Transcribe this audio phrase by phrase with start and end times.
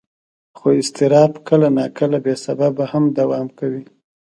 [0.57, 3.83] خو اضطراب کله ناکله بې سببه هم دوام کوي.